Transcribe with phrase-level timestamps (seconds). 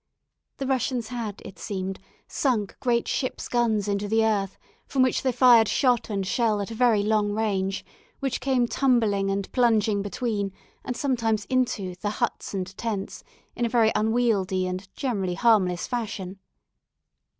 [0.57, 5.31] The Russians had, it seemed, sunk great ships' guns into the earth, from which they
[5.31, 7.85] fired shot and shell at a very long range,
[8.19, 10.53] which came tumbling and plunging between,
[10.83, 13.23] and sometimes into the huts and tents,
[13.55, 16.39] in a very unwieldy and generally harmless fashion.